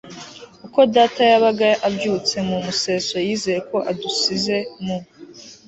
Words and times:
uko 0.65 0.79
data 0.95 1.21
yabaga 1.31 1.67
abyutse 1.87 2.35
mu 2.49 2.57
museso 2.65 3.15
yizeye 3.27 3.59
ko 3.69 3.77
adusize 3.91 4.57
mu 4.83 4.97